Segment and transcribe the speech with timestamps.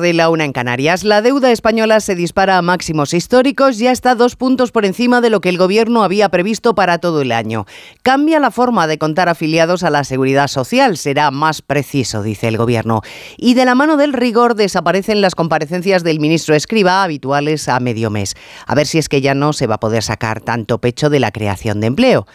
[0.00, 1.04] de la una en Canarias.
[1.04, 5.30] La deuda española se dispara a máximos históricos, ya está dos puntos por encima de
[5.30, 7.66] lo que el gobierno había previsto para todo el año.
[8.02, 12.56] Cambia la forma de contar afiliados a la seguridad social, será más preciso, dice el
[12.56, 13.02] gobierno.
[13.36, 18.10] Y de la mano del rigor desaparecen las comparecencias del ministro Escriba, habituales a medio
[18.10, 18.34] mes.
[18.66, 21.20] A ver si es que ya no se va a poder sacar tanto pecho de
[21.20, 22.26] la creación de empleo.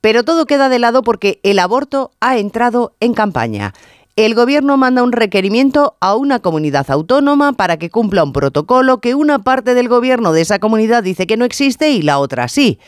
[0.00, 3.74] Pero todo queda de lado porque el aborto ha entrado en campaña
[4.16, 9.14] el Gobierno manda un requerimiento a una comunidad autónoma para que cumpla un protocolo que
[9.14, 12.78] una parte del Gobierno de esa comunidad dice que no existe y la otra sí.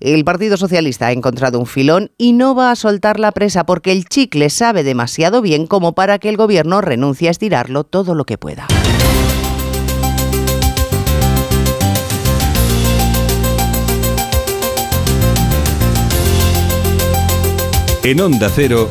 [0.00, 3.92] El Partido Socialista ha encontrado un filón y no va a soltar la presa porque
[3.92, 8.24] el chicle sabe demasiado bien como para que el Gobierno renuncie a estirarlo todo lo
[8.24, 8.66] que pueda.
[18.02, 18.90] En Onda Cero.